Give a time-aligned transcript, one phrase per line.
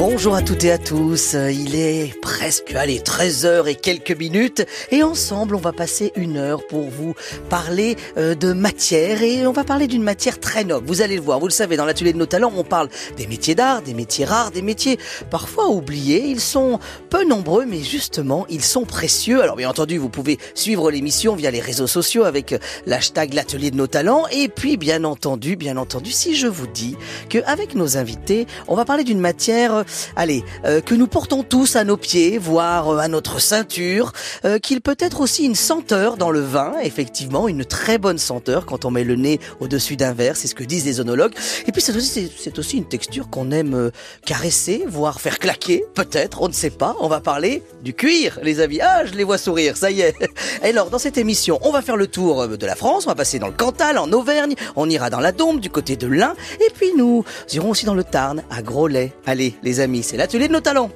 [0.00, 5.02] Bonjour à toutes et à tous, il est presque, allez, 13h et quelques minutes et
[5.02, 7.14] ensemble on va passer une heure pour vous
[7.50, 10.86] parler euh, de matière et on va parler d'une matière très noble.
[10.86, 12.88] Vous allez le voir, vous le savez, dans l'atelier de nos talents on parle
[13.18, 16.24] des métiers d'art, des métiers rares, des métiers parfois oubliés.
[16.28, 16.78] Ils sont
[17.10, 19.42] peu nombreux mais justement ils sont précieux.
[19.42, 22.54] Alors bien entendu vous pouvez suivre l'émission via les réseaux sociaux avec
[22.86, 26.96] l'hashtag l'atelier de nos talents et puis bien entendu, bien entendu si je vous dis
[27.28, 29.84] qu'avec nos invités on va parler d'une matière
[30.16, 34.12] allez, euh, que nous portons tous à nos pieds, voire euh, à notre ceinture,
[34.44, 38.66] euh, qu'il peut être aussi une senteur dans le vin, effectivement, une très bonne senteur
[38.66, 41.34] quand on met le nez au-dessus d'un verre, c'est ce que disent les onologues.
[41.66, 43.90] Et puis c'est aussi, une texture qu'on aime
[44.24, 46.96] caresser, voire faire claquer, peut-être, on ne sait pas.
[47.00, 48.80] On va parler du cuir, les amis.
[48.80, 50.14] Ah, je les vois sourire, ça y est.
[50.62, 53.14] Et alors, dans cette émission, on va faire le tour de la France, on va
[53.14, 56.34] passer dans le Cantal, en Auvergne, on ira dans la Dombe, du côté de l'Ain,
[56.60, 59.12] et puis nous irons aussi dans le Tarn, à Groslay.
[59.26, 60.90] Allez, les amis, c'est l'atelier de nos talents.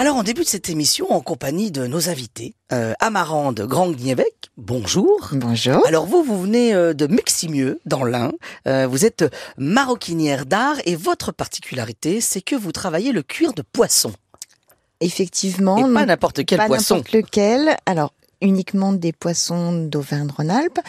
[0.00, 2.54] Alors on débute cette émission en compagnie de nos invités.
[2.72, 5.28] Euh, Amarande Grand-Guinévec, bonjour.
[5.32, 5.86] Bonjour.
[5.86, 8.32] Alors vous, vous venez euh, de Meximieux, dans l'Ain.
[8.66, 9.26] Euh, vous êtes
[9.58, 14.10] maroquinière d'art et votre particularité, c'est que vous travaillez le cuir de poisson.
[15.00, 15.76] Effectivement.
[15.76, 16.96] Et pas n'importe quel pas poisson.
[16.96, 17.76] n'importe lequel.
[17.84, 20.80] Alors, uniquement des poissons d'Auvergne-Rhône-Alpes.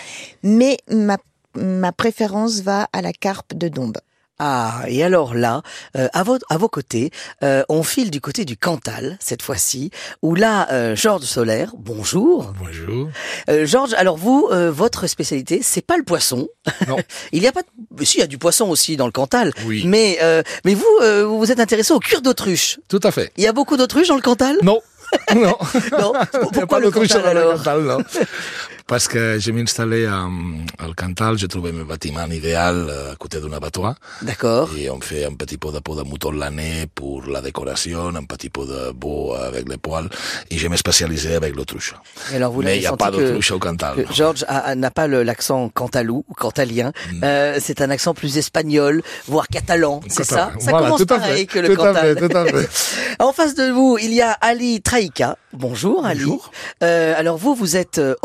[0.44, 1.18] Mais ma,
[1.56, 4.00] ma préférence va à la carpe de Dombes.
[4.44, 5.62] Ah, et alors là,
[5.96, 7.12] euh, à, vos, à vos côtés,
[7.44, 9.92] euh, on file du côté du Cantal, cette fois-ci,
[10.24, 12.52] où là, euh, Georges Solaire, bonjour.
[12.58, 13.10] Bonjour.
[13.52, 16.48] Euh, Georges, alors vous, euh, votre spécialité, c'est pas le poisson.
[16.88, 16.98] Non.
[17.34, 18.04] il y a pas, de...
[18.04, 19.54] si, il y a du poisson aussi dans le Cantal.
[19.68, 19.84] Oui.
[19.86, 22.80] Mais, euh, mais vous, euh, vous vous êtes intéressé au cuir d'autruche.
[22.90, 23.32] Tout à fait.
[23.38, 24.58] Il y a beaucoup d'autruches dans le Cantal?
[24.64, 24.82] Non.
[25.36, 25.56] Non.
[26.00, 26.14] Non.
[26.14, 27.58] Il y a Pourquoi pas le d'autruche Cantal alors?
[27.58, 27.98] Cantal, non.
[28.88, 33.96] Parce que je m'installais al Cantal, j'ai trouvé mon bâtiment idéal à côté d'un abattoir.
[34.22, 34.70] D'accord.
[34.78, 38.24] Et on fait un petit peu de peau de mouton l'année pour la décoration, un
[38.24, 40.10] petit peu de beau avec les poils.
[40.50, 41.96] Et je me spécialisé avec l'autruche.
[42.34, 44.06] Alors vous Mais il n'y a pas d'autruche au Cantal.
[44.14, 44.46] Georges
[44.76, 46.92] n'a pas l'accent cantalou ou cantalien.
[47.14, 47.24] Mm.
[47.24, 50.02] Euh, c'est un accent plus espagnol, voire catalan.
[50.08, 50.52] C'est ça?
[50.60, 52.18] Ça Voilà, commence à pareil que le Tout à Cantal.
[52.18, 52.70] fait, tout à fait.
[53.20, 55.38] en face de vous, il y a Ali Traïka.
[55.54, 56.22] Bonjour, Ali.
[56.24, 56.52] Bonjour.
[56.84, 58.16] Euh, alors vous, vous êtes euh,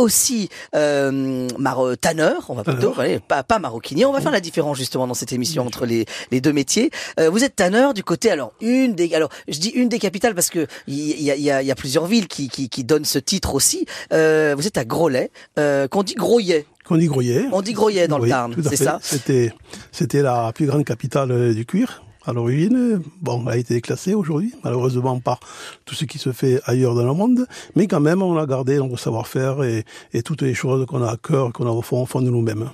[0.46, 4.04] aussi euh, tanneur, on va plutôt, allez, pas, pas maroquinier.
[4.04, 6.90] On va faire la différence justement dans cette émission entre les, les deux métiers.
[7.20, 10.34] Euh, vous êtes tanneur du côté, alors une des, alors je dis une des capitales
[10.34, 12.68] parce que il y, a, il y, a, il y a plusieurs villes qui, qui,
[12.68, 13.86] qui donnent ce titre aussi.
[14.12, 16.66] Euh, vous êtes à Groslay, qu'on dit Groyet.
[16.84, 17.46] Qu'on dit Groyet.
[17.52, 18.98] On dit Groyet dans le Tarn, c'est ça?
[19.02, 19.52] C'était,
[19.90, 23.00] c'était la plus grande capitale du cuir à l'origine.
[23.22, 25.41] Bon, elle a été déclassée aujourd'hui, malheureusement par
[25.84, 27.47] tout ce qui se fait ailleurs dans le monde.
[27.76, 31.12] Mais quand même, on a gardé notre savoir-faire et, et toutes les choses qu'on a
[31.12, 32.69] à cœur, qu'on a au fond, au fond de nous-mêmes.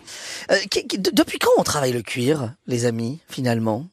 [0.51, 0.57] Euh,
[1.13, 3.87] Depuis quand on travaille le cuir, les amis, finalement?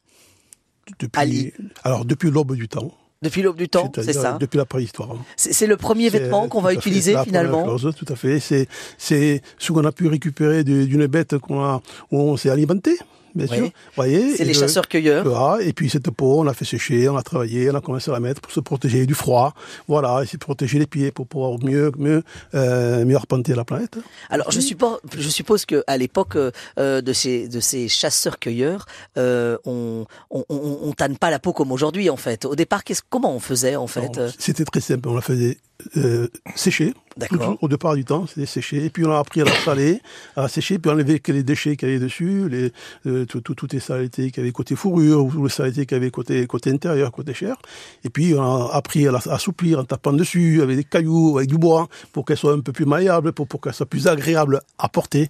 [1.00, 1.54] Depuis, Ali.
[1.84, 2.92] alors, depuis l'aube du temps.
[3.22, 5.10] Depuis l'aube du temps, c'est ça Depuis la préhistoire.
[5.36, 8.40] C'est le premier vêtement qu'on va fait utiliser finalement chose, tout à fait.
[8.40, 11.82] C'est, ce qu'on a pu récupérer d'une bête qu'on a,
[12.12, 12.98] où on s'est alimenté,
[13.36, 13.58] bien Oui.
[13.58, 13.70] sûr.
[13.96, 17.16] Voyez, C'est les de- chasseurs-cueilleurs Voilà, et puis cette peau, on l'a fait sécher, on
[17.16, 19.54] l'a travaillé, on a commencé à la mettre pour se protéger du froid.
[19.88, 22.24] Voilà, et c'est protéger les pieds pour pouvoir mieux, mieux,
[22.56, 23.98] euh, mieux arpenter la planète.
[24.30, 28.86] Alors je suppose, je suppose que à l'époque euh, de ces de ces chasseurs-cueilleurs,
[29.18, 32.46] euh, on, on on on tanne pas la peau comme aujourd'hui en fait.
[32.46, 35.58] Au départ, qu'est-ce comment on faisait en fait C'était très simple, on la faisait
[35.98, 36.94] euh, sécher.
[37.20, 37.58] D'accord.
[37.62, 38.86] Au départ du temps, c'était sécher.
[38.86, 40.02] Et puis on a appris à la saler,
[40.36, 42.72] à la sécher, puis enlever les déchets qu'il y avait dessus, les,
[43.06, 45.96] euh, tout- tout- toutes les saletés qu'il y avait côté fourrure, ou les saletés qu'il
[45.98, 47.56] y avait côté, côté intérieur, côté chair.
[48.04, 51.38] Et puis on a appris à la à assouplir en tapant dessus, avec des cailloux,
[51.38, 54.08] avec du bois, pour qu'elle soit un peu plus malléable, pour, pour qu'elle soit plus
[54.08, 55.30] agréable à porter.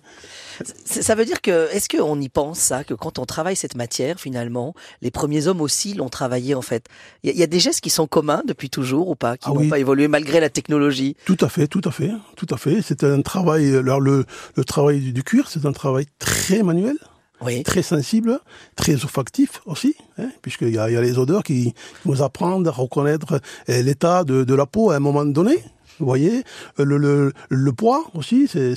[0.85, 4.19] Ça veut dire que est-ce qu'on y pense ça que quand on travaille cette matière
[4.19, 6.85] finalement, les premiers hommes aussi l'ont travaillé en fait?
[7.23, 9.37] Il y, a- il y a des gestes qui sont communs depuis toujours ou pas,
[9.37, 9.69] qui Ah n'ont oui.
[9.69, 11.15] pas évolué malgré la technologie?
[11.25, 12.81] Tout à fait, tout à fait, tout à fait.
[12.81, 14.25] C'est un travail, alors le,
[14.55, 16.97] le travail du, du cuir, c'est un travail très manuel.
[17.41, 17.63] Oui.
[17.63, 18.41] très sensible,
[18.75, 21.73] très olfactif aussi, hein, puisqu'il y a, il y a les odeurs qui
[22.05, 23.39] nous apprennent à reconnaître
[23.69, 25.55] euh, l'état de, de la peau à un moment donné.
[25.99, 26.43] Vous voyez,
[26.79, 28.73] Euh, le, le, le poids aussi, c'est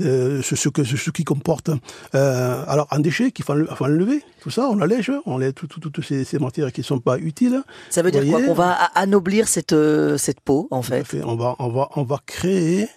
[0.00, 1.70] euh, ce, ce, que, ce qui comporte
[2.14, 5.66] euh, alors un déchet qu'il faut, faut enlever, tout ça, on allège, on lève tout-
[5.68, 7.62] tout- toutes ces, ces matières qui ne sont pas utiles.
[7.90, 11.04] Ça veut dire quoi Qu'on va anoblir cette euh, cette peau en fait?
[11.04, 11.22] fait.
[11.24, 12.88] On va, on va, on va créer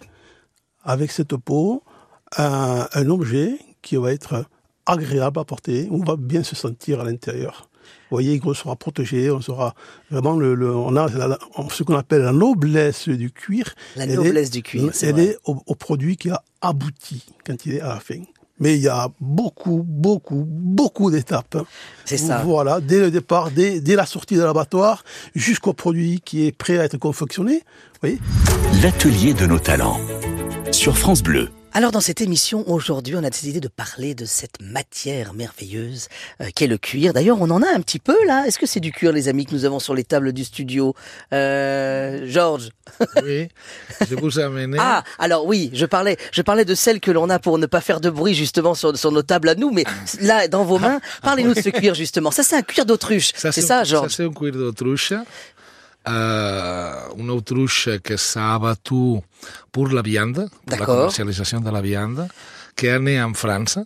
[0.83, 1.83] avec cette peau
[2.37, 4.45] un, un objet qui va être
[4.85, 7.69] agréable à porter, on va bien se sentir à l'intérieur.
[8.09, 9.75] Vous voyez, on sera protégé, on sera
[10.09, 11.37] vraiment le, le- on a la-
[11.71, 13.73] ce qu'on appelle la noblesse du cuir.
[13.95, 14.89] La Elle est- noblesse du cuir.
[14.93, 15.23] c'est Elle vrai.
[15.25, 18.21] est au, au produit qui a abouti quand il est à la fin.
[18.59, 21.57] Mais il y a beaucoup, beaucoup, beaucoup d'étapes.
[22.05, 22.41] C'est ça.
[22.43, 25.03] Voilà, dès le départ, dès, dès la sortie de l'abattoir,
[25.35, 27.57] jusqu'au produit qui est prêt à être confectionné.
[27.57, 28.19] Vous voyez?
[28.81, 29.99] L'atelier de nos talents.
[30.71, 31.49] Sur France Bleu.
[31.77, 36.07] Alors dans cette émission aujourd'hui, on a décidé de parler de cette matière merveilleuse
[36.41, 37.13] euh, qu'est le cuir.
[37.13, 38.47] D'ailleurs, on en a un petit peu là.
[38.47, 40.95] Est-ce que c'est du cuir, les amis, que nous avons sur les tables du studio?
[41.33, 42.69] Euh, Georges?
[43.23, 43.47] Oui,
[44.09, 44.77] je vous ai amené.
[44.81, 47.81] Ah, alors oui, je parlais, je parlais de celle que l'on a pour ne pas
[47.81, 49.69] faire de bruit justement sur, sur nos tables à nous.
[49.69, 49.83] Mais
[50.19, 52.31] là, dans vos mains, parlez-nous de ce cuir justement.
[52.31, 53.33] Ça, c'est un cuir d'autruche.
[53.35, 54.15] C'est ça, Ça, Georges?
[54.15, 55.13] c'est un cuir d'autruche.
[56.09, 59.19] Euh, une autruche que s'ha abattu
[59.71, 60.95] pour la viande, pour la D'accord.
[60.97, 62.27] comercialisation de la viande,
[62.75, 63.79] qui est née en France.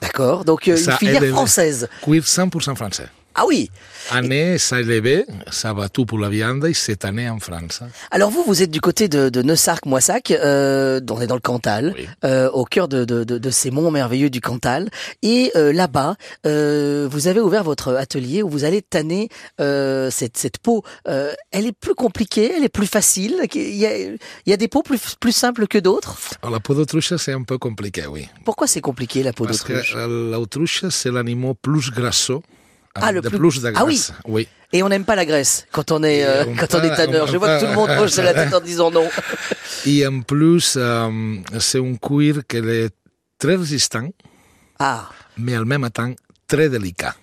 [0.00, 0.44] D'accord.
[0.44, 1.88] Donc euh, une Ça filière élève- française.
[2.02, 3.08] Cuir 100% français.
[3.34, 3.70] Ah oui.
[4.10, 7.80] A né, s'ha élevé, s'ha abattu pour la viande et c'est né en France.
[8.10, 11.94] Alors vous, vous êtes du côté de, de Neussarck-Moissac, euh, on est dans le Cantal,
[11.96, 12.06] Oui.
[12.24, 14.90] euh, au cœur de, de, de, de ces monts merveilleux du Cantal.
[15.22, 20.58] Et euh, là-bas, euh, vous avez ouvert votre atelier où vous allez tanner cette, cette
[20.58, 20.82] peau.
[21.06, 23.36] Elle est plus compliquée, elle est plus facile.
[23.54, 26.16] Il y a, il y a des peaux plus, plus simples que d'autres.
[26.48, 28.28] La peau d'autruche, c'est un peu compliqué, oui.
[28.44, 29.94] Pourquoi c'est compliqué la peau Parce que d'autruche?
[29.96, 32.40] l'autruche, c'est l'animal plus grasseux.
[32.94, 34.06] Ah, avec le de plus- de Ah oui.
[34.26, 34.48] oui.
[34.72, 37.24] Et on n'aime pas la graisse quand on est euh, on quand on est tanneur.
[37.24, 39.08] on Je vois que tout le monde hoche la tête en disant non.
[39.86, 42.90] Et en plus, euh, c'est un cuir qui est
[43.38, 44.08] très résistant,
[44.78, 45.08] Ah,
[45.38, 46.12] mais en même temps
[46.46, 47.14] très délicat.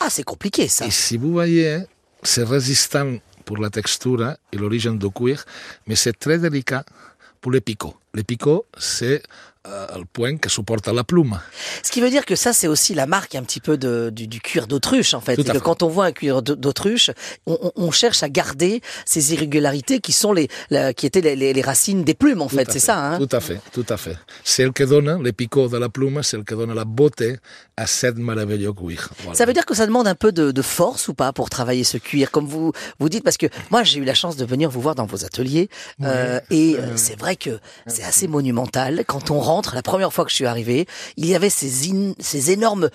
[0.00, 0.86] ah c'est compliqué ça.
[0.86, 1.78] Et si vous voyez,
[2.22, 5.44] c'est résistant pour la texture et l'origine du cuir,
[5.86, 6.84] mais c'est très délicat
[7.40, 7.96] pour les picots.
[8.14, 9.22] Les picots, c'est
[9.66, 11.38] euh, le point que supporte la plume.
[11.82, 14.26] Ce qui veut dire que ça, c'est aussi la marque un petit peu de, du,
[14.26, 15.36] du cuir d'autruche, en fait.
[15.36, 15.60] Que fait.
[15.60, 17.10] quand on voit un cuir d'autruche,
[17.46, 21.62] on, cherche à garder ces irrégularités qui sont les, la- qui étaient les, les- les
[21.62, 22.70] racines des plumes, en Tout fait.
[22.72, 24.16] C'est ça, hein Tout à fait, tout à fait.
[24.44, 27.36] C'est le que donne, les picots de la plume, c'est le que donne la beauté
[27.76, 29.10] à cette merveilleux cuir.
[29.24, 29.36] Voilà.
[29.36, 31.84] Ça veut dire que ça demande un peu de, de force ou pas pour travailler
[31.84, 34.70] ce cuir, comme vous vous dites, parce que moi j'ai eu la chance de venir
[34.70, 35.68] vous voir dans vos ateliers
[36.02, 39.04] euh, et euh, c'est vrai que c'est assez monumental.
[39.06, 40.86] Quand on rentre, la première fois que je suis arrivé,
[41.16, 42.88] il y avait ces, in- ces énormes,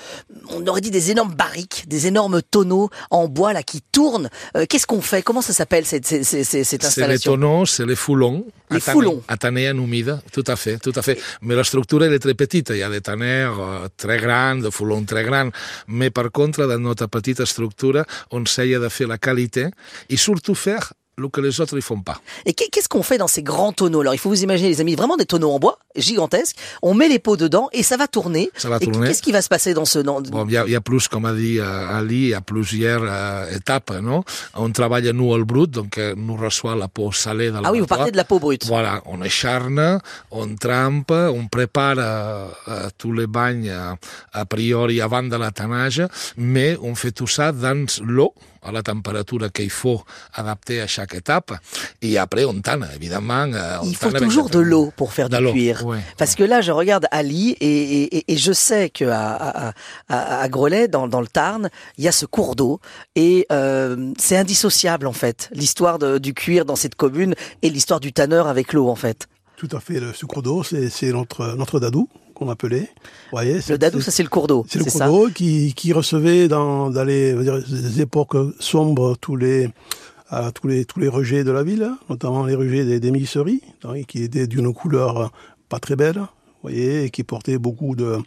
[0.49, 4.29] on aurait dit des énormes barriques, des énormes tonneaux en bois là qui tournent.
[4.57, 5.21] Euh, Qu'est-ce qu'on fait?
[5.21, 7.31] Comment ça s'appelle cette, cette, cette, cette C'est les installation?
[7.33, 8.45] tonneaux, c'est les foulons.
[8.71, 9.21] Les foulons.
[9.27, 11.17] À tanner en humide, tout à fait, tout à fait.
[11.41, 12.69] Mais la structure, elle est très petite.
[12.71, 15.49] Il y a des tanners euh, très grands, des foulons très grands.
[15.87, 19.67] Mais par contre, dans notre petite structure, on essaye de faire la qualité
[20.09, 20.93] et surtout faire
[21.31, 22.19] que les autres ne font pas.
[22.45, 24.13] Et qu'est- qu'est-ce qu'on fait dans ces grands tonneaux Alors?
[24.13, 26.57] Il faut vous imaginer les amis, vraiment des tonneaux en bois gigantesques.
[26.81, 28.51] On met les pots dedans et ça va tourner.
[28.57, 29.07] Ça va Et tourner.
[29.07, 30.81] Qu'est-ce qui va se passer dans ce dans, Bon, il y a, il y a
[30.81, 33.91] plus, comme a dit euh, Ali, il y a plusieurs euh, étapes.
[34.01, 34.23] Non?
[34.55, 37.79] On travaille, nous, au brut, donc euh, nous reçoit la peau salée de Ah oui,
[37.79, 38.65] vous partez de la peau brute.
[38.65, 39.99] Voilà, on écharne,
[40.31, 42.47] on trempe, on prépare euh,
[42.97, 43.71] tous les bagnes
[44.33, 46.01] a priori avant de la tannage,
[46.37, 48.33] mais on fait tout ça dans l'eau,
[48.63, 50.03] à la température qu'il faut
[50.33, 51.51] adapter à chaque étape,
[52.01, 53.45] et après on tanne, évidemment.
[53.83, 55.85] on Il faut toujours de l'eau pour faire du cuir.
[55.85, 57.67] ouais, Parce que là, je regarde Ali et,
[58.01, 59.73] et, et- et je sais que à, à,
[60.09, 62.79] à, à Grelais, dans, dans le Tarn, il y a ce cours d'eau
[63.15, 65.49] et euh, c'est indissociable en fait.
[65.53, 69.27] L'histoire du cuir dans cette commune et l'histoire du tanneur avec l'eau en fait.
[69.57, 69.99] Tout à fait.
[69.99, 72.89] Le sucre d'eau, c'est c'est notre, notre dadou qu'on appelait.
[72.91, 75.93] Vous voyez, Le dadou, ça c'est le cours d'eau, C'est le cours d'eau qui, qui
[75.93, 79.69] recevait dans, dans dire, les époques sombres tous les,
[80.29, 83.11] à tous les, rejets de la ville, notamment les rejets des, des
[84.07, 85.31] qui étaient d'une couleur
[85.69, 88.17] pas très belle, vous voyez, et qui portaient beaucoup de,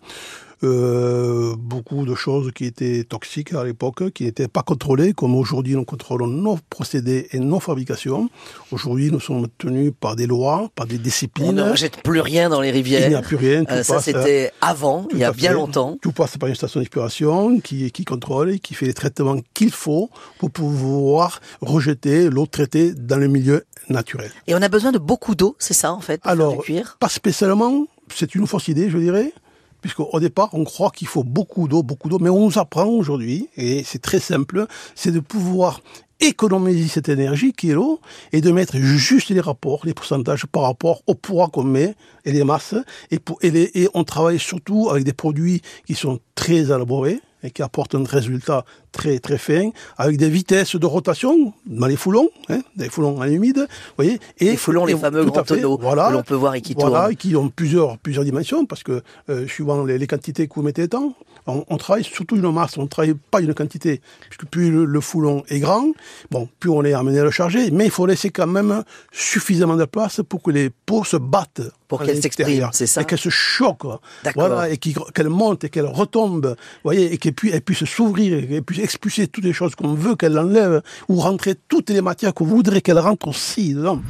[0.65, 5.75] euh, beaucoup de choses qui étaient toxiques à l'époque, qui n'étaient pas contrôlées, comme aujourd'hui
[5.75, 8.29] nous contrôlons nos procédés et nos fabrications.
[8.73, 11.53] Aujourd'hui, nous sommes tenus par des lois, par des On disciplines.
[11.53, 13.19] ne rejette plus rien dans les Il n'y rivières.
[13.19, 13.65] a plus rien.
[13.71, 15.55] Euh, ça c'était avant, il y a bien fait.
[15.57, 15.99] longtemps.
[16.03, 19.71] Tout passe par une station d'exploration qui, qui contrôle et qui fait les traitements qu'il
[19.71, 24.31] faut pour pouvoir rejeter l'eau traitée dans le milieu naturel.
[24.47, 26.59] Et on a besoin de beaucoup d'eau, c'est ça en fait, pour faire Alors, du
[26.59, 26.97] cuir?
[27.01, 29.33] pas spécialement, c'est une fausse idée, je dirais,
[29.81, 33.49] puisqu'au départ, on croit qu'il faut beaucoup d'eau, beaucoup d'eau, mais on nous apprend aujourd'hui,
[33.57, 35.81] et c'est très simple, c'est de pouvoir
[36.21, 38.01] économiser cette énergie qui est l'eau
[38.33, 41.95] et de mettre juste les rapports, les pourcentages par rapport au poids qu'on met
[42.25, 42.75] et les masses.
[43.11, 48.05] Et, on travaille surtout avec des produits qui sont très élaborés et qui apportent un
[48.05, 53.19] résultat très très fin, avec des vitesses de rotation dans les foulons, hein, des foulons
[53.19, 54.19] en humide, vous voyez.
[54.39, 57.01] Et, Les foulons, les fameux grands tonneaux voilà, que l'on peut voir et qui voilà,
[57.01, 57.13] tournent.
[57.13, 60.63] et qui ont plusieurs, plusieurs dimensions, parce que euh, suivant les, les quantités que vous
[60.63, 61.15] mettez dedans,
[61.49, 64.85] on, on travaille surtout une masse, on ne travaille pas une quantité, puisque plus le,
[64.85, 65.87] le foulon est grand,
[66.31, 69.77] bon, plus on est amené à le charger, mais il faut laisser quand même suffisamment
[69.77, 72.71] de place pour que les peaux se battent Pour à qu'elle s'exprime, l'intérieur.
[72.73, 73.83] c'est ça Et qu'elle se choque.
[74.25, 74.49] D'accord.
[74.49, 76.47] Voilà, et qui- qu'elle monte et qu'elle retombe.
[76.47, 79.75] Vous voyez, et qu'elle puisse, elle puisse s'ouvrir, et qu'elle puisse expulser toutes les choses
[79.75, 84.01] qu'on veut qu'elle enlève, ou rentrer toutes les matières qu'on voudrait qu'elle rentre aussi dedans.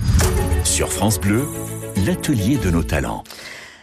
[0.65, 1.45] Sur France Bleu,
[2.07, 3.25] l'atelier de nos talents.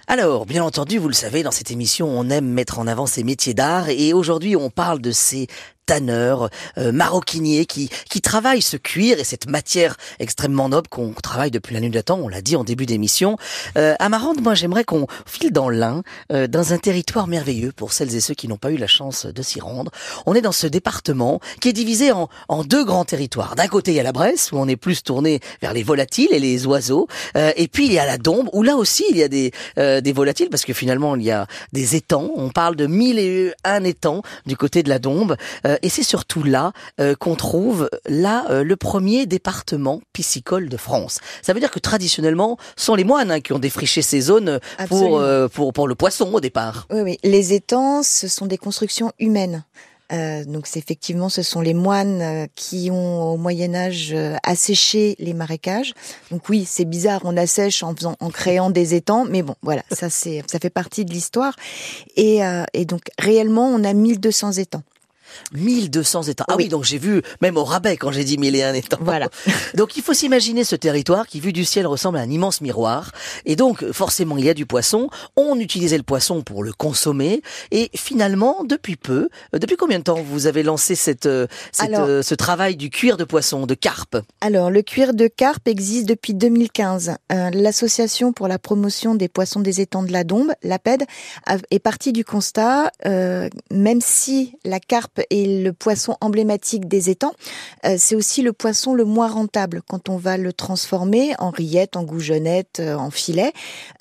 [0.08, 3.24] Alors, bien entendu, vous le savez, dans cette émission, on aime mettre en avant ces
[3.24, 5.48] métiers d'art et aujourd'hui, on parle de ces
[5.86, 11.52] tanneurs, euh, maroquiniers qui, qui travaillent ce cuir et cette matière extrêmement noble qu'on travaille
[11.52, 13.38] depuis la nuit de temps, on l'a dit en début d'émission.
[13.78, 18.16] Euh, Amarante, moi j'aimerais qu'on file dans l'Ain, euh, dans un territoire merveilleux pour celles
[18.16, 19.92] et ceux qui n'ont pas eu la chance de s'y rendre.
[20.26, 23.56] On est dans ce département qui est divisé en, en deux grands territoires.
[23.56, 26.30] D'un côté, il y a la Bresse, où on est plus tourné vers les volatiles
[26.32, 29.18] et les oiseaux, Euh, et puis il y a la Dombe, où là aussi il
[29.18, 32.30] y a des, euh, des volatiles, parce que finalement il y a des étangs.
[32.36, 35.36] On parle de mille et un étangs du côté de la Dombe.
[35.66, 40.78] Euh, et c'est surtout là euh, qu'on trouve là euh, le premier département piscicole de
[40.78, 41.20] France.
[41.42, 44.60] Ça veut dire que traditionnellement, ce sont les moines hein, qui ont défriché ces zones
[44.88, 46.88] pour, euh, pour, pour le poisson au départ.
[46.92, 47.18] Oui, oui.
[47.24, 49.64] Les étangs, ce sont des constructions humaines.
[50.12, 55.16] Euh, donc effectivement, ce sont les moines euh, qui ont au Moyen Âge euh, asséché
[55.20, 55.94] les marécages.
[56.32, 59.84] Donc oui, c'est bizarre, on assèche en faisant, en créant des étangs, mais bon, voilà,
[59.92, 61.56] ça c'est, ça fait partie de l'histoire.
[62.16, 64.84] Et, euh, et donc réellement, on a 1200 étangs.
[65.54, 66.46] 1200 étangs.
[66.48, 66.70] Ah oui, Oui.
[66.70, 68.98] donc j'ai vu même au rabais quand j'ai dit 1001 étangs.
[69.02, 69.30] Voilà.
[69.76, 73.12] Donc il faut s'imaginer ce territoire qui, vu du ciel, ressemble à un immense miroir.
[73.46, 75.10] Et donc forcément, il y a du poisson.
[75.36, 77.42] On utilisait le poisson pour le consommer.
[77.72, 81.94] Et finalement, depuis peu, euh, depuis combien de temps vous avez lancé cette, euh, cette,
[81.94, 84.18] Alors- euh, ce travail du cuir de poisson, de carpe?
[84.42, 87.16] Alors, le cuir de carpe existe depuis 2015.
[87.32, 91.04] Euh, L'association pour la promotion des poissons des étangs de la Dombe, l'APED,
[91.72, 97.34] est partie du constat, euh, même si la carpe est le poisson emblématique des étangs,
[97.86, 101.96] euh, c'est aussi le poisson le moins rentable quand on va le transformer en rillettes,
[101.96, 103.54] en goujonnettes, euh, en filet.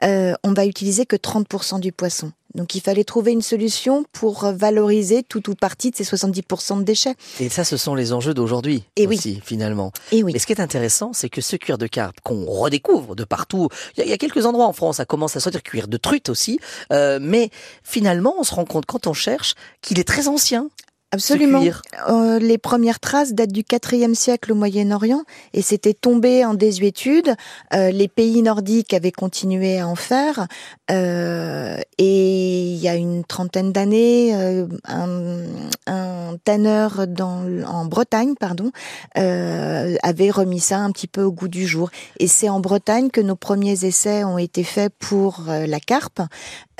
[0.03, 2.33] euh, on va utiliser que 30% du poisson.
[2.55, 6.85] Donc il fallait trouver une solution pour valoriser tout ou partie de ces 70% de
[6.85, 7.15] déchets.
[7.41, 9.17] Et ça, ce sont les enjeux d'aujourd'hui Et oui.
[9.17, 9.91] aussi, finalement.
[10.13, 10.33] Et oui.
[10.33, 13.69] Mais ce qui est intéressant, c'est que ce cuir de carpe qu'on redécouvre de partout,
[13.97, 15.89] il y, a- il y a quelques endroits en France, ça commence à sortir cuir
[15.89, 16.61] de truite aussi,
[16.93, 17.51] euh, mais
[17.83, 20.69] finalement, on se rend compte quand on cherche qu'il est très ancien.
[21.15, 21.63] Absolument.
[22.09, 27.35] Euh, les premières traces datent du IVe siècle au Moyen-Orient et c'était tombé en désuétude.
[27.73, 30.49] Euh, les pays nordiques avaient continué à en faire
[30.91, 35.47] euh, et il y a une trentaine d'années, un,
[35.87, 38.73] un tanneur dans, en Bretagne, pardon,
[39.15, 41.91] avait remis ça un petit peu au goût du jour.
[42.19, 46.21] Et c'est en Bretagne que nos premiers essais ont été faits pour la carpe,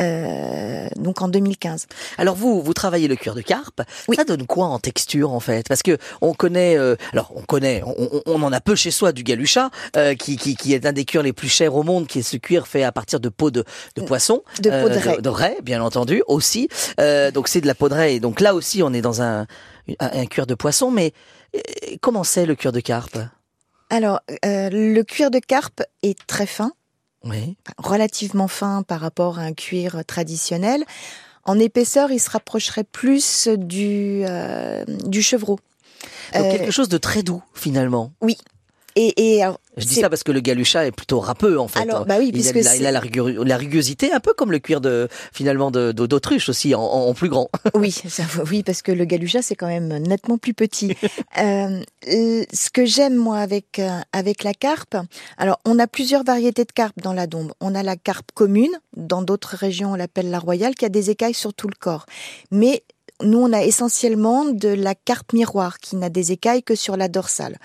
[0.01, 1.87] euh, donc en 2015.
[2.19, 3.83] Alors vous, vous travaillez le cuir de carpe.
[4.09, 4.17] Oui.
[4.17, 5.67] Ça donne quoi en texture en fait?
[5.69, 8.91] Parce que on connaît, euh, alors on connaît, on, on- on en a peu chez
[8.91, 11.83] soi du galucha, euh, qui, qui, qui est un des cuirs les plus chers au
[11.83, 13.65] monde, qui est ce cuir fait à partir de peau de,
[13.97, 15.21] de poisson, De peau de raie.
[15.21, 16.69] de, raie, bien entendu aussi.
[17.01, 18.15] Euh, donc c'est de la peau de raie.
[18.17, 19.47] Et donc là aussi, on est dans un, un,
[20.01, 20.91] un cuir de poisson.
[20.91, 21.13] Mais
[21.55, 21.61] euh,
[22.01, 23.19] comment c'est le cuir de carpe?
[23.91, 26.73] Alors, euh, le cuir de carpe est très fin,
[27.25, 27.57] Oui.
[27.79, 30.85] relativement fin par rapport à un cuir traditionnel.
[31.45, 35.59] En épaisseur, il se rapprocherait plus du, euh, du chevreau.
[36.35, 38.13] Donc Euh, quelque chose de très doux finalement.
[38.97, 41.81] Et, et alors, Je dis ça parce que le galucha est plutôt râpeux en fait.
[41.81, 44.21] Alors, bah oui, il, a, puisque de la, il a la, rugu- la rugosité, un
[44.21, 47.49] peu comme le cuir de finalement de de- d'autruche aussi en, plus grand.
[47.75, 50.95] Oui, ça, oui, parce que le galucha c'est quand même nettement plus petit.
[51.37, 51.81] Euh,
[52.53, 54.97] ce que j'aime moi avec euh, avec la carpe,
[55.39, 57.53] alors on a plusieurs variétés de carpe dans la Dombe.
[57.61, 61.11] On a la carpe commune, dans d'autres régions on l'appelle la royale, qui a des
[61.11, 62.07] écailles sur tout le corps.
[62.51, 62.85] Mais
[63.25, 67.09] nous, on a essentiellement de la carpe miroir qui n'a des écailles que sur la
[67.09, 67.57] dorsale.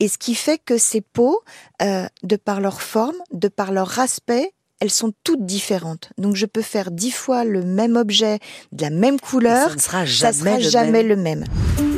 [0.00, 1.40] Et ce qui fait que ces peaux,
[1.82, 6.10] euh, de par leur forme, de par leur aspect, elles sont toutes différentes.
[6.18, 8.38] Donc je peux faire dix fois le même objet
[8.72, 11.08] de la même couleur ça ne sera ça jamais, sera le jamais même.
[11.08, 11.44] le même.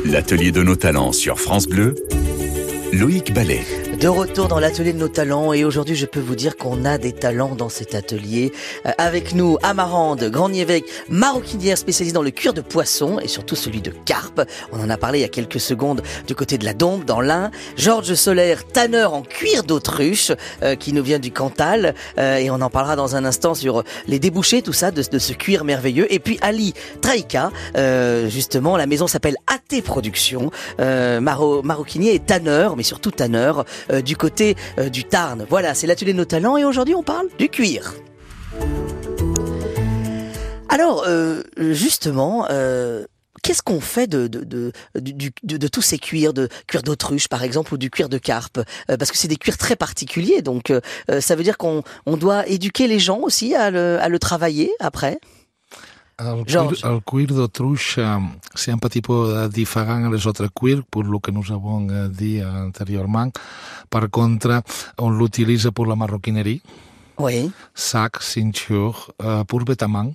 [0.05, 1.95] L'atelier de nos talents sur France Bleu,
[2.91, 3.90] Loïc Ballet.
[4.01, 6.97] De retour dans l'atelier de nos talents et aujourd'hui je peux vous dire qu'on a
[6.97, 8.51] des talents dans cet atelier.
[8.87, 13.79] Euh, avec nous Amarande, Grand-Évêque, maroquinière spécialisée dans le cuir de poisson et surtout celui
[13.79, 14.41] de carpe.
[14.71, 17.21] On en a parlé il y a quelques secondes du côté de la Dombe dans
[17.21, 17.51] l'Ain.
[17.77, 20.31] Georges Solaire, tanneur en cuir d'autruche
[20.63, 23.83] euh, qui nous vient du Cantal Euh, et on en parlera dans un instant sur
[24.07, 26.11] les débouchés tout ça de, ce cuir merveilleux.
[26.11, 32.75] Et puis Ali Traïka, euh, justement la maison s'appelle AT Productions, maro- maroquinier et tanneur
[32.75, 35.45] mais surtout tanneur euh, du côté euh, du Tarn.
[35.49, 37.93] Voilà, c'est l'atelier de nos talents et aujourd'hui on parle du cuir.
[40.69, 42.47] Alors, euh, justement,
[43.43, 47.77] qu'est-ce qu'on fait de de, de, tous ces cuirs, de cuir d'autruche par exemple ou
[47.77, 48.61] du cuir de carpe?
[48.87, 50.71] Parce que c'est des cuirs très particuliers, donc
[51.19, 54.71] ça veut dire qu'on on doit éduquer les gens aussi à le, à le travailler
[54.79, 55.19] après?
[56.17, 56.81] El George.
[56.81, 58.19] cuir, el cuir d'autruixa
[58.55, 62.09] c'est un petit peu diferent a les autres cuirs, pour lo que nous avons eh,
[62.09, 63.31] dit anteriorment.
[63.89, 64.61] Par contre,
[64.99, 66.61] on l'utilise pour la maroquinerie,
[67.17, 67.51] Oui.
[67.73, 70.13] sac, ceinture, euh, pour vêtements.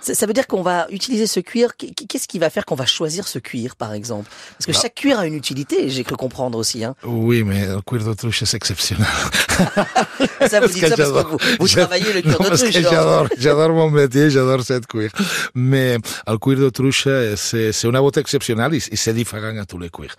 [0.00, 1.76] Ça, ça veut dire qu'on va utiliser ce cuir.
[1.76, 4.30] Qu- Qu'est-ce qui va faire qu'on va choisir ce cuir, par exemple?
[4.56, 6.84] Parce que chaque cuir a une utilité, j'ai cru comprendre aussi.
[6.84, 6.94] Hein.
[7.04, 9.06] Oui, mais el cuir d'autruche és excepcional.
[10.48, 12.70] Ça, vous dites ça parce que vous, vous travaillez le cuir d'autruche.
[12.70, 15.10] j'adore, j'adore mon métier, j'adore cette cuir.
[15.54, 19.78] Mais el cuir d'autruche, c'est, c'est una botte exceptionnelle et, et c'est différent à tous
[19.78, 20.14] les cuirs.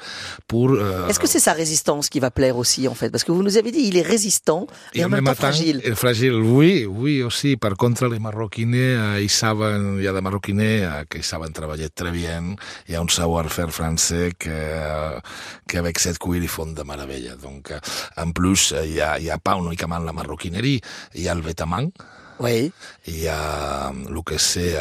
[0.48, 3.10] Pour, euh, Est-ce que c'est sa résistance qui va plaire aussi, en fait?
[3.10, 5.82] Parce que vous nous avez dit, il est résistant et, en même temps fragile.
[5.96, 7.56] Fragile, oui, oui, aussi.
[7.56, 9.69] Par contre, les maroquiners, eh, ils saben,
[10.00, 12.56] hi ha de maroquiners eh, que saben treballar très bien.
[12.88, 15.20] Hi ha un savoir-faire français que, eh,
[15.68, 17.36] que avec cette cuir, ils font de meravella.
[17.36, 17.80] Donc, eh,
[18.18, 20.82] en plus, eh, hi ha, hi ha pas únicament la maroquinerie,
[21.14, 21.92] hi ha el vêtement,
[22.40, 22.72] Oui.
[23.06, 24.80] hi ha el que c'est eh,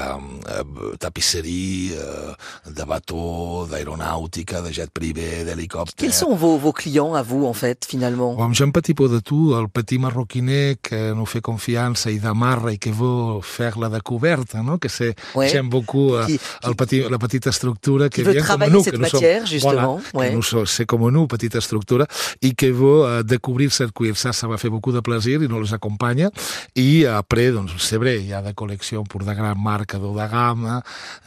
[0.48, 5.96] eh, tapisserie, eh, de bateau, d'aeronàutica, de jet privé, d'helicòpter.
[6.06, 9.08] Quels sont vos, vos clients à vous, en fait, finalement Bon, j'ai un petit peu
[9.08, 13.78] de tout, el petit marroquiner que nous fait confiança i d'amarra i que veut faire
[13.78, 14.78] la découverte, no?
[14.78, 15.48] que c'est, Ouais.
[15.48, 18.92] j'aime beaucoup Qui- el petit, la petite estructura Qui veut vient travailler comme nous, cette
[18.94, 20.40] que nous sommes- matière, justement, Voilà, ouais.
[20.66, 22.06] c'est comme nous, petite estructura,
[22.42, 24.16] i que veut découvrir cuir.
[24.16, 26.30] Ça, ça va faire beaucoup de plaisir i nous les acompanya.
[26.76, 27.47] I après,
[27.78, 30.82] c'est vrai, hi ha de col·lecció pour de gran marca d'eau de gamma.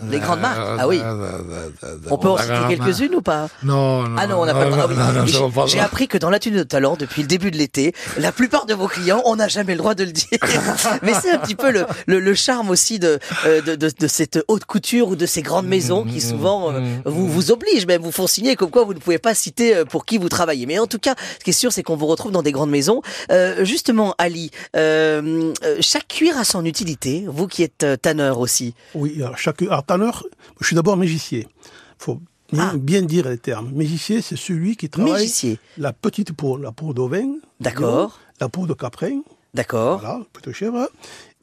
[0.09, 1.01] Les de- grandes marques, ah oui.
[2.09, 4.15] On peut en citer quelques-unes ou pas Non, non.
[4.17, 7.51] Ah non, on n'a pas J'ai- appris que dans l'atelier de talent, depuis le début
[7.51, 10.27] de l'été, la plupart de vos clients, on n'a jamais le droit de le dire.
[11.03, 14.07] Mais c'est un petit peu le, le, le charme aussi de, euh, de, de, de
[14.07, 18.01] cette haute couture ou de ces grandes maisons qui souvent euh, vous, vous obligent, même
[18.01, 20.65] vous font signer comme quoi vous ne pouvez pas citer euh, pour qui vous travaillez.
[20.65, 22.69] Mais en tout cas, ce qui est sûr, c'est qu'on vous retrouve dans des grandes
[22.71, 23.01] maisons.
[23.31, 27.25] Euh, justement, Ali, euh, chaque cuir a son utilité.
[27.27, 28.74] Vous qui êtes euh, tanneur aussi.
[28.96, 30.25] Oui, alors chaque alors, tanneur,
[30.60, 31.48] je suis d'abord mégicier.
[31.98, 32.20] faut
[32.52, 32.78] bien, Ah.
[32.78, 33.71] bien dire les termes.
[33.74, 35.58] Mégicier, c'est celui qui travaille Mégicier.
[35.78, 38.19] la petite peau, la peau d'ovin, D'accord.
[38.41, 39.21] la peau de caprin,
[39.54, 40.00] D'accord.
[40.02, 40.89] voilà, plutôt chèvre.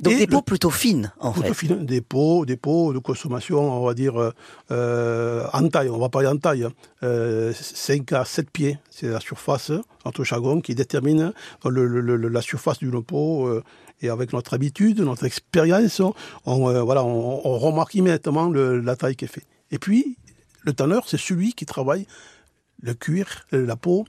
[0.00, 1.66] Donc et des peaux plutôt fines, en plutôt fait.
[1.68, 4.30] fin, des pots, des pots de consommation, on va dire euh,
[4.70, 6.72] euh, en taille, on va parler en taille, hein.
[7.02, 9.72] euh, 5 à 7 pieds, c'est la surface
[10.04, 11.32] entre chagon qui détermine
[11.64, 13.46] le, le- le- la surface d'une peau.
[13.48, 13.62] euh,
[14.00, 16.14] et avec notre habitude, notre expérience, on,
[16.46, 19.46] on, euh, voilà, on, on remarque immédiatement le- la taille qui est faite.
[19.70, 20.16] Et puis,
[20.62, 22.06] le tanneur, c'est celui qui travaille
[22.82, 24.04] le cuir, la peau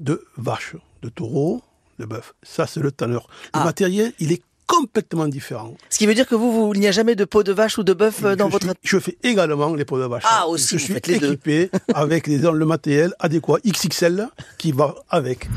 [0.00, 1.62] de vache, de taureau,
[1.98, 2.34] de bœuf.
[2.42, 3.26] Ça, c'est le tanneur.
[3.54, 3.64] Le Ah.
[3.64, 5.74] matériel, il est complètement différent.
[5.90, 7.76] Ce qui veut dire que vous, vous il n'y a jamais de peau de vache
[7.78, 8.66] ou de bœuf euh, dans je, votre...
[8.66, 10.22] suis- je fais également les peaux de vache.
[10.26, 11.26] Ah, aussi, Je vous suis faites les deux.
[11.32, 15.48] équipé avec les, le matériel adéquat XXL qui va avec.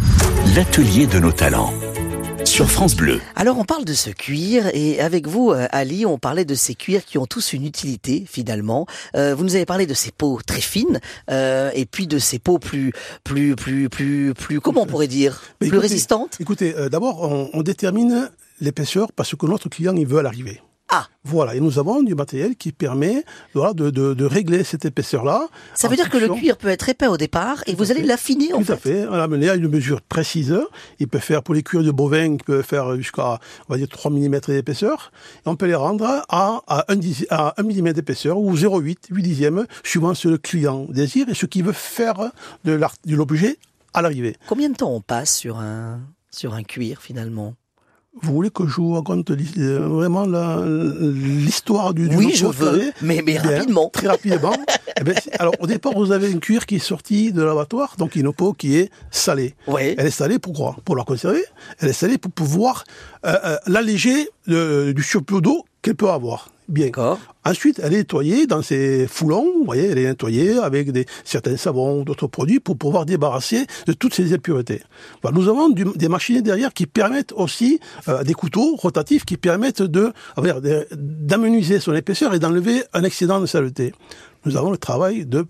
[0.55, 1.73] L'atelier de nos talents.
[2.55, 3.19] Sur France Bleu.
[3.35, 6.73] Alors on parle de ce cuir et avec vous euh, Ali, on parlait de ces
[6.73, 8.87] cuirs qui ont tous une utilité finalement.
[9.17, 12.39] Euh, vous nous avez parlé de ces peaux très fines euh, et puis de ces
[12.39, 12.93] peaux plus
[13.25, 16.37] plus plus plus plus comment on pourrait dire Mais plus écoutez, résistantes?
[16.39, 20.61] Écoutez, euh, d'abord, on, on détermine l'épaisseur parce que notre client, il veut à l'arrivée.
[20.89, 23.23] Ah, Voilà, et nous avons du matériel qui permet
[23.55, 25.47] voilà, de, de, de régler cette épaisseur-là.
[25.73, 28.01] ça veut dire que le cuir peut être épais au départ et Tout vous allez
[28.01, 28.05] fait.
[28.07, 29.01] l'affiner en Tout à fait.
[29.01, 29.07] fait.
[29.07, 30.55] On à une mesure précise.
[30.99, 33.87] Il peut faire pour les cuirs de bovin, il peut faire jusqu'à, on va dire,
[33.89, 35.11] 3 mm d'épaisseur.
[35.45, 36.99] Et on peut les rendre à, à 1,
[37.31, 41.33] à 1 mm d'épaisseur ou 0,8, 8 dixièmes, suivant ce que le client désire et
[41.33, 42.31] ce qu'il veut faire
[42.63, 42.79] de
[43.15, 43.57] l'objet
[43.95, 44.35] à l'arrivée.
[44.47, 47.55] Combien de temps on passe sur un sur un cuir finalement?
[48.21, 53.21] Vous voulez que je vous raconte euh, vraiment l'histoire du, du Oui, je veux, mais
[53.25, 53.89] mais Bien, rapidement.
[53.89, 54.53] Très rapidement.
[54.97, 58.31] Eh alors, au départ, vous avez une cuir qui est sortie de l'abattoir, donc une
[58.31, 59.53] peau qui est salée.
[59.77, 61.43] Elle est salée pourquoi Pour la conserver.
[61.79, 62.85] Elle est salée pour pouvoir
[63.25, 66.49] euh, euh, l'alléger du surplus d'eau qu'elle peut avoir.
[66.67, 66.89] Bien.
[67.45, 69.45] Ensuite, elle est nettoyée dans ses foulons.
[69.59, 73.93] Vous voyez, elle est nettoyée avec des, certains savons, d'autres produits pour pouvoir débarrasser de
[73.93, 74.81] toutes ces impuretés.
[75.21, 79.37] Voilà, nous avons du- des machines derrière qui permettent aussi, euh, des couteaux rotatifs qui
[79.37, 80.11] permettent de,
[80.93, 83.93] d'amenuiser son épaisseur et d'enlever un excédent de saleté.
[84.45, 85.45] Nous avons le travail de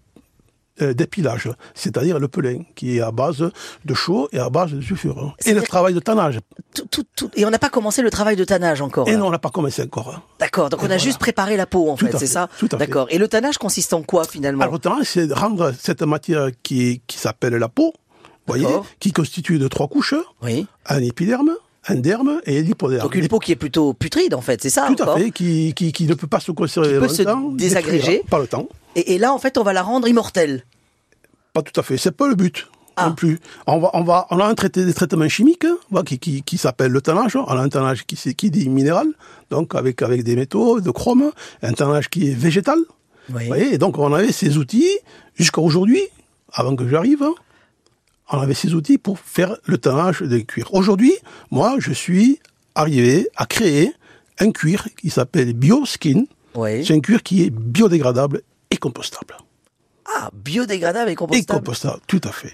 [0.81, 3.49] d'épilage, c'est-à-dire le pelin, qui est à base
[3.85, 5.35] de chaud et à base de sulfure.
[5.45, 6.39] Et le travail de tannage.
[6.73, 9.07] Tout, tout, tout- Et on n'a pas commencé le travail de tannage encore.
[9.07, 9.17] Et là.
[9.17, 10.21] non, on n'a pas commencé encore.
[10.39, 10.97] D'accord, donc on a voilà.
[10.97, 12.77] juste préparé la peau en fait, c'est ça tout à fait.
[12.88, 13.07] D'accord.
[13.09, 17.01] Et le tannage consiste en quoi finalement Alors, le tannage, c'est rendre cette matière qui,
[17.07, 17.93] qui s'appelle la peau,
[18.47, 18.67] voyez,
[18.99, 20.67] qui constitue de trois couches, Oui.
[20.88, 21.51] un épiderme,
[21.93, 22.63] derme et.
[22.63, 25.73] Donc une peau qui est plutôt putride en fait, c'est ça Tout à fait, qui,
[25.75, 27.99] qui, qui ne peut pas se conserver Qui peut se longtemps, désagréger.
[27.99, 28.67] détruira par le temps.
[28.95, 30.63] et, et là en fait on va la rendre immortelle.
[31.53, 32.67] Pas tout à fait, c'est pas le but.
[32.97, 33.09] Ah.
[33.09, 33.39] Non plus.
[33.67, 36.57] On va, on va, on a un traité, des traitements chimiques, hein, qui, qui, qui
[36.57, 37.35] s'appelle le tannage.
[37.35, 39.07] On a un tannage qui, qui dit minéral,
[39.49, 42.77] donc avec, avec des métaux, de chrome, un tannage qui est végétal.
[43.29, 43.41] Oui.
[43.41, 44.89] Vous voyez, et donc on avait ces outils
[45.35, 46.01] jusqu'à aujourd'hui,
[46.53, 47.33] avant que j'arrive, hein,
[48.31, 50.73] on avait ces outils pour faire le tannage des cuirs.
[50.73, 51.13] Aujourd'hui,
[51.51, 52.39] moi, je suis
[52.73, 53.93] arrivé à créer
[54.39, 56.23] un cuir qui s'appelle BioSkin.
[56.55, 56.85] Oui.
[56.85, 59.35] C'est un cuir qui est biodégradable et compostable.
[60.17, 61.59] Ah, biodégradable et Et compostable.
[61.59, 62.53] compostable, tout à fait.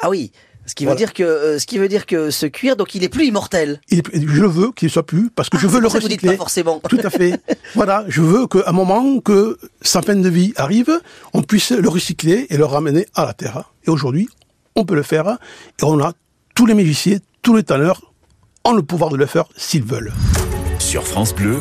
[0.00, 0.32] Ah oui.
[0.66, 0.98] Ce qui veut Voilà.
[0.98, 3.80] dire que euh, ce qui veut dire que ce cuir donc il est plus immortel.
[3.88, 6.02] Il est- je veux qu'il soit plus parce que Ah, je veux le ça que
[6.02, 6.36] vous dites recycler.
[6.36, 6.80] pas forcément.
[6.86, 7.40] Tout à fait.
[7.74, 11.00] voilà, je veux qu'à un moment que sa fin de vie arrive,
[11.32, 13.72] on puisse le recycler et le ramener à la terre.
[13.86, 14.28] Et aujourd'hui,
[14.76, 15.38] on peut le faire
[15.80, 16.12] et on a
[16.54, 18.00] tous les magiciens, tous les tanneurs
[18.64, 20.12] ont le pouvoir de le faire s'ils veulent.
[20.78, 21.58] Sur France Bleu,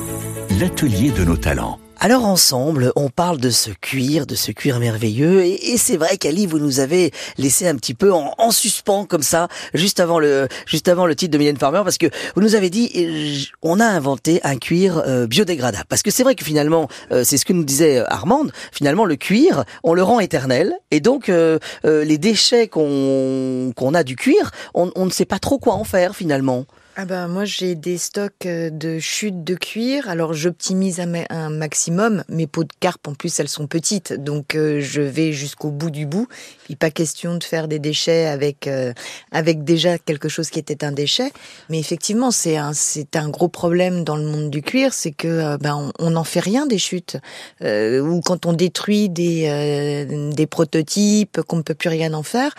[0.59, 1.79] l'atelier de nos talents.
[1.99, 6.17] Alors ensemble, on parle de ce cuir, de ce cuir merveilleux, et, et c'est vrai
[6.17, 10.19] qu'Ali, vous nous avez laissé un petit peu en, en suspens comme ça, juste avant
[10.19, 12.05] le, juste avant le titre de Mylène Farmer, parce que
[12.35, 16.35] vous nous avez dit, on a inventé un cuir euh, biodégradable, parce que c'est vrai
[16.35, 20.03] que finalement, euh, c'est ce que nous disait euh, Armande, finalement le cuir, on le
[20.03, 25.05] rend éternel, et donc euh, euh, les déchets qu'on qu'on a du cuir, on, on
[25.05, 26.65] ne sait pas trop quoi en faire finalement.
[26.99, 30.09] Ah ben moi j'ai des stocks euh, de chutes de cuir.
[30.09, 32.23] Alors j'optimise un, ma- un maximum.
[32.27, 35.91] Mes peaux de carpe en plus elles sont petites, donc euh, je vais jusqu'au bout
[35.91, 36.27] du bout.
[36.67, 38.91] Puis pas question de faire des déchets avec euh,
[39.31, 41.31] avec déjà quelque chose qui était un déchet.
[41.69, 45.29] Mais effectivement c'est un c'est un gros problème dans le monde du cuir, c'est que
[45.29, 47.15] euh, ben on- n'en fait rien des chutes.
[47.61, 52.23] Euh, ou quand on détruit des euh, des prototypes qu'on ne peut plus rien en
[52.23, 52.53] faire,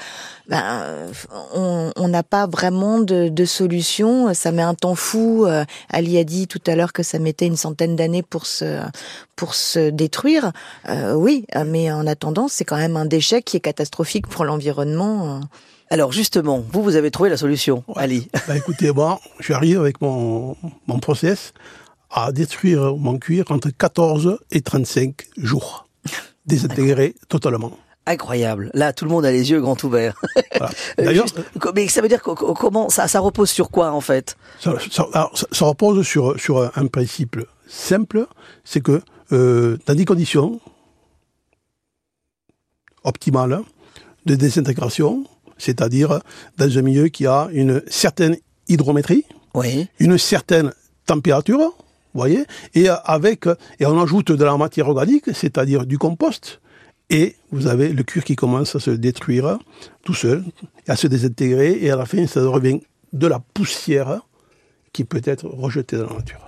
[0.48, 0.94] ben
[1.54, 4.32] on n'a pas vraiment de, de solution.
[4.32, 5.44] Ça met un temps fou.
[5.44, 8.80] Euh, Ali a dit tout à l'heure que ça mettait une centaine d'années pour se
[9.36, 10.52] pour se détruire.
[11.14, 13.97] Oui, mais en attendant, c'est quand même un déchet qui est catastrophique
[14.28, 15.40] pour l'environnement.
[15.90, 18.28] Alors justement, vous, vous avez trouvé la solution, Ali.
[18.48, 20.56] Bah, écoutez, moi, j'arrive avec mon,
[20.87, 21.52] mon process
[22.11, 25.87] à détruire mon cuir entre 14 et 35 jours.
[26.46, 27.72] Désintégrer totalement.
[28.06, 28.70] Incroyable.
[28.72, 30.18] Là, tout le monde a les yeux grands ouverts.
[30.56, 30.72] Voilà.
[30.98, 31.26] Euh, D'ailleurs,
[31.74, 34.37] mais ça veut dire que- comment ça, ça repose sur quoi en fait?
[34.61, 37.37] Ça, ça- alors, ça- ça repose sur, sur un, un principe
[37.68, 38.26] simple,
[38.64, 40.58] c'est que euh, dans des conditions
[43.04, 43.61] optimales
[44.28, 45.24] de désintégration,
[45.56, 46.20] c'est-à-dire
[46.58, 48.36] dans un milieu qui a une certaine
[48.68, 49.88] hydrométrie, Oui.
[49.98, 50.72] une certaine
[51.06, 51.72] température,
[52.14, 53.46] voyez, et avec
[53.80, 56.60] et on ajoute de la matière organique, c'est-à-dire du compost,
[57.10, 59.58] et vous avez le cuir qui commence à se détruire
[60.04, 60.44] tout seul,
[60.86, 62.80] à se désintégrer, et à la fin, ça revient
[63.14, 64.20] de la poussière
[64.92, 66.47] qui peut être rejetée dans la nature.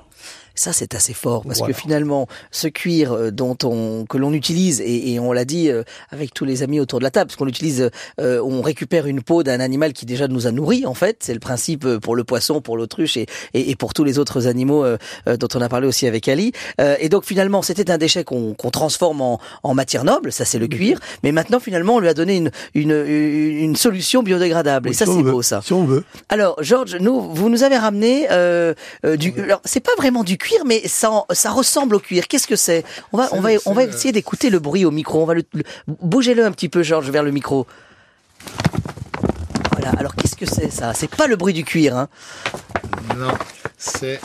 [0.55, 1.73] Ça, c'est assez fort parce Voilà.
[1.75, 5.71] que finalement, ce cuir euh, dont on que l'on utilise et, et on l'a dit
[5.71, 9.07] euh, avec tous les amis autour de la table, parce qu'on utilise, euh, on récupère
[9.07, 11.19] une peau d'un animal qui déjà nous a nourris en fait.
[11.21, 14.19] C'est le principe euh, pour le poisson, pour l'autruche et, et, et pour tous les
[14.19, 14.99] autres animaux euh,
[15.39, 16.53] dont on a parlé aussi avec Ali.
[16.81, 20.45] Euh, et donc finalement, c'était un déchet qu'on qu'on transforme en, en matière noble, ça
[20.45, 20.99] c'est le cuir.
[21.23, 24.89] Mais maintenant, finalement, on lui a donné une une, une, solution biodégradable.
[24.91, 25.61] et ça, si c'est beau ça.
[25.65, 26.05] Si on veut.
[26.29, 28.27] Alors, Georges, nous, vous nous avez ramené
[29.17, 29.33] du.
[29.41, 31.11] Alors, c'est pas vraiment du cuir, mais ça,
[31.51, 32.27] ressemble au cuir.
[32.29, 32.85] Qu'est-ce que c'est?
[33.13, 35.23] On va, on on essayer d'écouter le bruit au micro.
[35.23, 37.67] On va le, le- bougez-le un petit peu, Georges, vers le micro.
[39.73, 39.91] Voilà.
[39.99, 40.93] Alors, qu'est-ce que c'est ça?
[40.95, 42.09] C'est pas le bruit du cuir, hein?
[43.17, 43.29] No,
[43.79, 44.21] c'est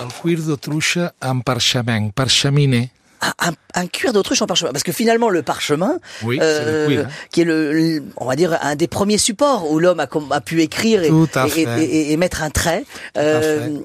[0.00, 2.90] el cuir d'autruixa en parchament, parchaminé.
[3.20, 4.72] Ah, un, un cuir d'autruche en parchemin.
[4.72, 7.06] Parce que finalement, le parchemin, Oui, euh, c'est le cuir.
[7.08, 7.12] hein.
[7.30, 10.60] qui est le, le- on va dire, un des premiers supports où l'homme a, pu
[10.60, 12.84] écrire et, mettre un trait.
[13.14, 13.78] à Euh,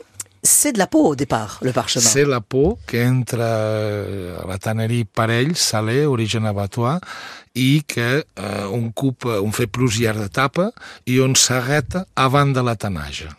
[0.44, 2.06] c'est de la peau au départ, le parchemin.
[2.06, 3.46] C'est la peau que entra
[4.44, 7.00] a la tanneria Parell, Saler, origen abattoir,
[7.56, 10.72] i que eh, on coupa, on fait plusieurs etapes
[11.06, 13.30] i on s'arreta avant de la tanaja.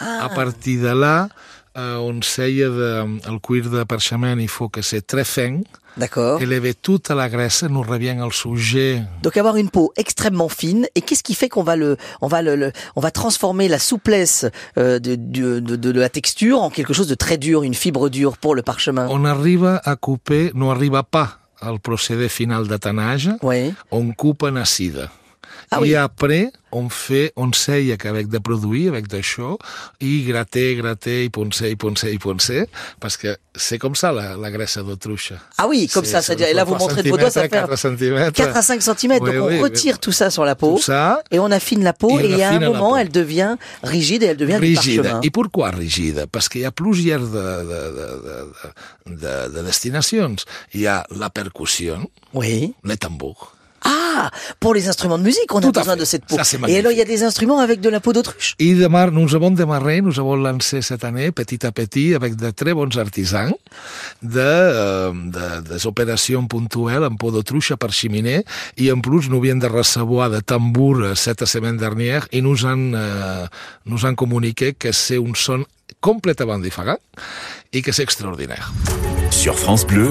[0.00, 0.24] Ah.
[0.24, 1.28] A partir de là,
[1.76, 5.60] on seia de, el cuir de parchament il faut que c'est très fin,
[5.96, 6.40] D'accord.
[6.40, 10.86] elever toute la graisse, nous revient el sujet Donc avoir une peau extrêmement fine.
[10.94, 13.78] Et qu'est-ce qui fait qu'on va le, on va le, le- on va transformer la
[13.78, 14.46] souplesse
[14.78, 18.08] euh, de, de, de, de la texture en quelque chose de très dur, une fibre
[18.08, 19.06] dure pour le parchemin?
[19.10, 23.72] on arriba a couper, no arriba pas al proceder final de tanaja, Oui.
[23.90, 25.10] on coupa en acida.
[25.74, 25.94] Ah I oui.
[25.94, 29.58] après, on fait, on sait qu'avec des produits, avec d'això,
[30.00, 32.66] i gratter, gratter, i poncer, i poncer, i poncer,
[33.00, 35.32] parce que c'est comme ça la, la graisse d'autruche.
[35.56, 37.48] Ah oui, comme ça, c'est c'est-à-dire, et là vous 3 montrez vos doigts, ça fait
[37.48, 38.32] 4 cm.
[38.32, 40.76] 4 à 5 cm, donc Oui, on retire tout ça sur la peau.
[40.78, 43.56] Ça, Et on affine la peau, Et et il y a un moment, elle devient
[43.82, 45.02] rigide et elle devient du rigida.
[45.02, 45.20] parchemin.
[45.24, 46.26] I pourquoi rigida?
[46.26, 50.36] Perquè hi ha plusieurs de, de, de, de, de, de destinacions.
[50.74, 51.96] Hi ha la percussió,
[52.34, 52.74] Oui.
[52.84, 53.51] les tambours.
[53.84, 56.00] Ah, pour les instruments de musique, on a Tout besoin fait.
[56.00, 56.36] de cette peau.
[56.36, 58.54] Ça, c'est et alors, il y a des instruments avec de la peau d'autruche?
[58.90, 62.74] Mar, nous avons démarré, nous avons lancé cette année, petit à petit, avec de très
[62.74, 63.52] bons artisans,
[64.22, 68.44] de, euh, de, des opérations puntuelles en peau d'autruche par cheminée,
[68.76, 72.64] i en plus nous viens de recevoir de tambour euh, cette semaine dernière, i nous
[72.64, 73.46] han, euh,
[73.86, 75.64] nous han comuniqué que c'est un son
[76.00, 76.96] complètement différent
[77.72, 78.72] i que c'est extraordinaire.
[79.30, 80.10] Sur France Bleu,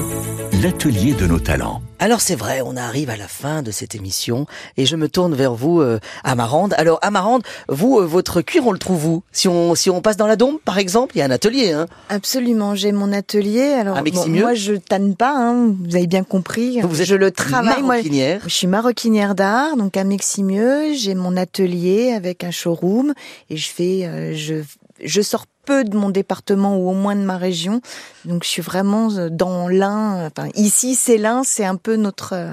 [0.60, 1.80] l'atelier de nos talents.
[1.98, 5.34] Alors c'est vrai, on arrive à la fin de cette émission et je me tourne
[5.34, 6.74] vers vous, euh, Amarande.
[6.76, 9.22] Alors Amarande, vous, euh, votre cuir, on le trouve où?
[9.32, 11.72] Si on si on passe dans la Dombe, par exemple, il y a un atelier.
[11.72, 11.86] Hein?
[12.10, 13.72] Absolument, j'ai mon atelier.
[13.72, 16.80] Alors bon, Meximieux moi je tanne pas, hein, vous avez bien compris.
[16.82, 17.82] Vous êtes je le travaille.
[17.82, 18.42] Moi, maroquinière.
[18.44, 23.14] je suis maroquinière d'art, donc à Meximieux, j'ai mon atelier avec un showroom
[23.48, 24.56] et je fais, euh, je,
[25.02, 27.80] je sors peu de mon département ou au moins de ma région,
[28.24, 30.26] donc je suis vraiment euh, dans l'un.
[30.26, 32.52] Enfin, ici c'est l'un, c'est un peu notre, euh,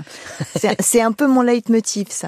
[0.80, 2.28] c'est- un peu mon leitmotiv ça.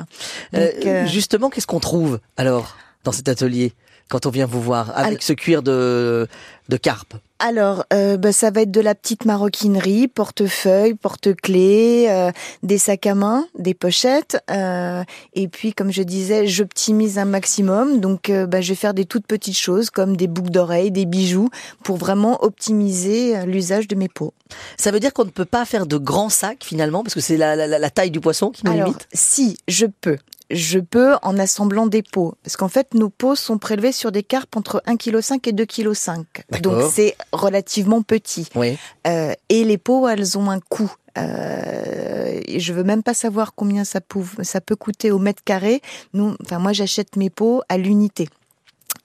[0.53, 3.73] Donc, Euh, euh, Justement, qu'est-ce qu'on trouve alors dans cet atelier
[4.09, 6.27] quand on vient vous voir avec Alors- ce cuir de
[6.69, 7.13] de carpe?
[7.43, 13.07] Alors, euh, bah, ça va être de la petite maroquinerie, portefeuille, porte-clés, euh, des sacs
[13.07, 14.37] à main, des pochettes.
[14.51, 17.99] euh, et puis, comme je disais, j'optimise un maximum.
[17.99, 21.05] Donc, euh, bah, je vais faire des toutes petites choses comme des boucles d'oreilles, des
[21.07, 21.49] bijoux,
[21.83, 24.33] pour vraiment optimiser euh, l'usage de mes peaux.
[24.77, 27.37] Ça veut dire qu'on ne peut pas faire de grands sacs finalement parce que c'est
[27.37, 29.07] la- la taille du poisson qui nous Alors, limite?
[29.13, 30.17] si, je peux.
[30.51, 32.35] Je peux en assemblant des pots.
[32.43, 36.25] Parce qu'en fait, nos pots sont prélevés sur des carpes entre 1,5 kg et 2,5
[36.33, 36.61] kg.
[36.61, 38.47] Donc, c'est relativement petit.
[38.55, 38.77] Oui.
[39.07, 40.93] Euh, et les pots, elles ont un coût.
[41.17, 45.81] Euh, je veux même pas savoir combien ça peut, ça peut coûter au mètre carré.
[46.13, 48.29] Nous, enfin moi, j'achète mes pots à l'unité.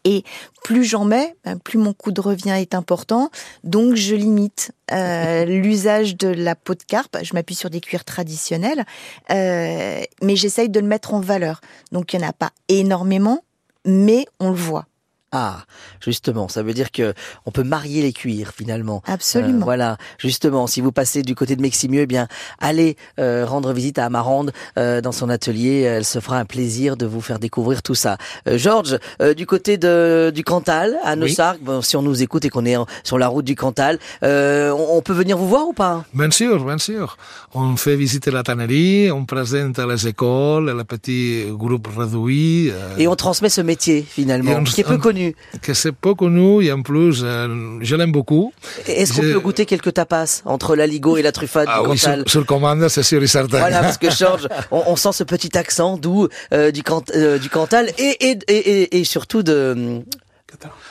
[0.06, 0.22] Et
[0.62, 3.30] plus j'en mets, ben, plus mon coût de revient est important.
[3.64, 7.18] Donc je limite euh, l'usage de la peau de carpe.
[7.22, 8.84] Je m'appuie sur des cuirs traditionnels,
[9.30, 11.60] euh, mais j'essaye de le mettre en valeur.
[11.90, 13.42] Donc il y en a pas énormément,
[13.84, 14.86] mais on le voit.
[15.32, 15.64] Ah,
[16.00, 17.12] justement, ça veut dire que
[17.46, 19.02] on peut marier les cuirs finalement.
[19.06, 19.60] Absolument.
[19.60, 22.28] Euh, voilà, justement, si vous passez du côté de Meximieux, eh bien,
[22.60, 25.80] allez euh, rendre visite à Amarande euh, dans son atelier.
[25.80, 28.18] Elle se fera un plaisir de vous faire découvrir tout ça.
[28.48, 31.18] Euh, Georges, euh, du côté de du Cantal, à Oui.
[31.20, 34.70] Neussargues, bon, si on nous écoute et qu'on est sur la route du Cantal, euh,
[34.70, 36.04] on, on peut venir vous voir ou pas?
[36.14, 37.16] Bien sûr, bien sûr.
[37.52, 42.70] On fait visiter la tannerie, on présente les écoles, le petit groupe réduit.
[42.70, 45.15] euh, Et on transmet ce métier finalement, on- qui est peu on- connu.
[45.62, 48.52] Que c'est peu connu et en plus, euh, je l'aime beaucoup.
[48.86, 52.20] Est-ce qu'on peut goûter quelques tapas entre l'aligot et la truffade Ah du oui, Cantal
[52.26, 53.58] sur, sur commande, c'est sûr et certain.
[53.58, 57.38] Voilà, parce que Georges, on, on sent ce petit accent doux euh, du, Cant- euh,
[57.38, 60.00] du Cantal et, et, et, et, surtout de...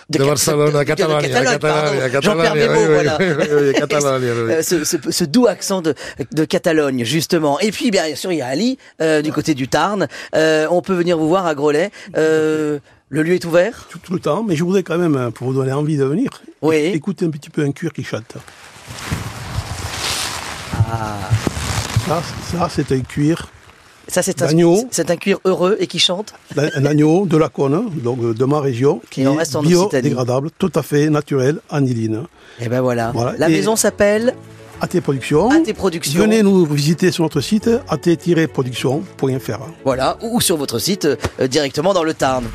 [0.09, 4.23] Barcelone, de- de Catalogne, de Catalogne, Catalogne, Catalogne.
[4.23, 5.95] Euh, ce, doux accent de,
[6.31, 7.59] de Catalogne, justement.
[7.59, 10.07] Et puis, bien sûr, il y a Ali, euh, du côté du Tarn.
[10.35, 11.89] Euh, on peut venir vous voir à Grolet.
[12.17, 13.87] Euh, le lieu est ouvert?
[13.89, 16.03] Tout, tout le temps, mais je voudrais quand même, euh, pour vous donner envie de
[16.05, 16.29] venir,
[16.61, 16.75] Oui.
[16.75, 18.35] écouter un petit peu un cuir qui chante.
[20.91, 21.17] Ah.
[22.07, 23.47] Ça, ça c'est un cuir,
[24.07, 24.47] Ça, c'est un,
[24.91, 26.33] c'est un cuir heureux et qui chante.
[26.55, 29.63] un agneau de la Cône, donc euh, de ma région, qui Et on est en
[29.63, 32.23] biodégradable, tout à fait naturel, aniline.
[32.59, 33.11] Et ben voilà.
[33.13, 33.33] Voilà.
[33.37, 34.35] La Et- maison s'appelle
[34.81, 35.49] AT Productions.
[35.49, 36.19] AT Productions.
[36.19, 39.59] Venez nous visiter sur notre site at-production.fr.
[39.83, 42.45] Voilà, ou sur votre site euh, directement dans le Tarn.